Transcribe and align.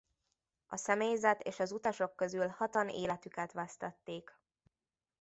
A 0.67 0.77
személyzet 0.77 1.41
és 1.43 1.59
az 1.59 1.71
utasok 1.71 2.15
közül 2.15 2.47
hatan 2.47 2.89
életüket 2.89 3.51
vesztették. 3.51 4.39